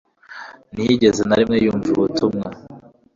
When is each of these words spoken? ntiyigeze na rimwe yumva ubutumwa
ntiyigeze 0.73 1.21
na 1.25 1.35
rimwe 1.39 1.57
yumva 1.65 1.87
ubutumwa 1.95 2.47